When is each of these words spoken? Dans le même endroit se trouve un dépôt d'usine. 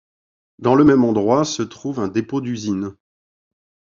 Dans 0.57 0.73
le 0.73 0.83
même 0.83 1.03
endroit 1.03 1.45
se 1.45 1.61
trouve 1.61 1.99
un 1.99 2.07
dépôt 2.07 2.41
d'usine. 2.41 2.95